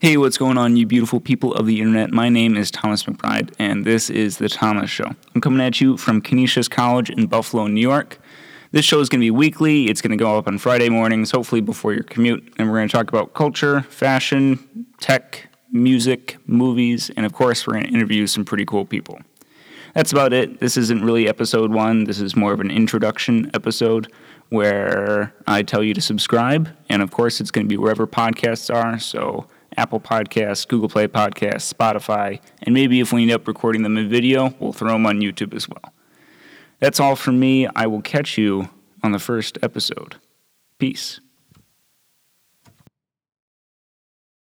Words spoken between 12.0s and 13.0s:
commute. And we're going to